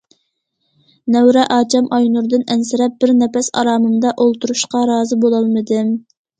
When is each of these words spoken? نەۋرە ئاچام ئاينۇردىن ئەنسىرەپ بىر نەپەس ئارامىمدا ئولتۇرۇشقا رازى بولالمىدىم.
نەۋرە 1.15 1.43
ئاچام 1.55 1.91
ئاينۇردىن 1.99 2.47
ئەنسىرەپ 2.55 2.97
بىر 3.05 3.15
نەپەس 3.21 3.53
ئارامىمدا 3.63 4.17
ئولتۇرۇشقا 4.27 4.85
رازى 4.95 5.23
بولالمىدىم. 5.25 5.97